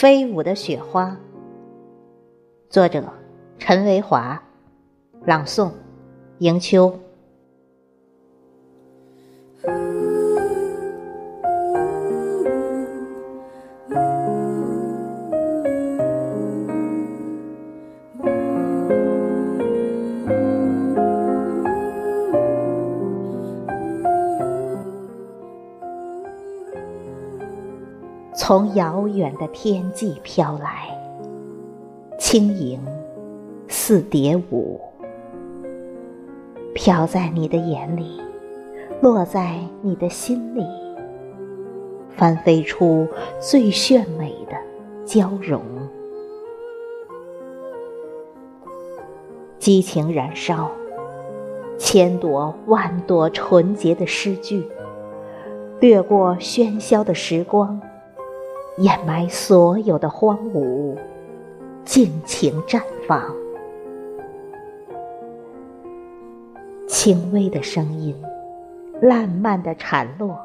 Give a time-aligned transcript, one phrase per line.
[0.00, 1.14] 飞舞的雪花，
[2.70, 3.04] 作者
[3.58, 4.42] 陈维华，
[5.26, 5.70] 朗诵
[6.38, 6.98] 迎秋。
[28.50, 30.88] 从遥远的天际飘来，
[32.18, 32.80] 轻盈
[33.68, 34.80] 似蝶舞，
[36.74, 38.20] 飘在你的眼里，
[39.00, 40.66] 落在你的心里，
[42.16, 43.06] 翻飞出
[43.38, 44.56] 最炫美的
[45.06, 45.62] 交融，
[49.60, 50.68] 激情燃烧，
[51.78, 54.68] 千朵万朵纯洁的诗句，
[55.78, 57.80] 掠过喧嚣的时光。
[58.80, 60.96] 掩埋所有的荒芜，
[61.84, 63.22] 尽情绽放。
[66.88, 68.16] 轻微的声音，
[69.02, 70.38] 烂漫的缠落，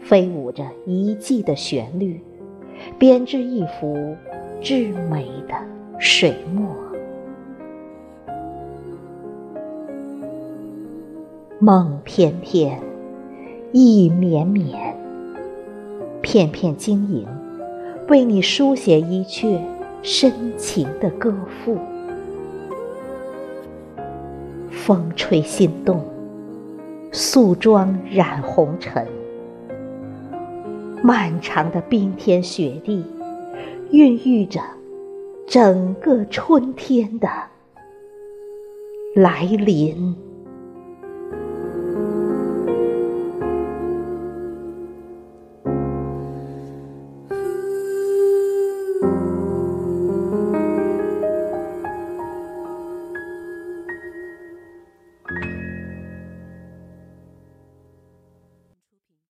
[0.00, 2.20] 飞舞着一季的旋律，
[2.98, 4.16] 编织一幅
[4.60, 5.54] 至美的
[6.00, 6.66] 水墨。
[11.60, 12.76] 梦翩翩，
[13.70, 15.03] 意绵绵。
[16.24, 17.28] 片片晶莹，
[18.08, 19.60] 为你书写一阙
[20.02, 21.76] 深情的歌赋。
[24.70, 26.02] 风吹心动，
[27.12, 29.06] 素妆染红尘。
[31.02, 33.04] 漫长的冰天雪地，
[33.90, 34.62] 孕育着
[35.46, 37.28] 整个春天的
[39.14, 40.16] 来临。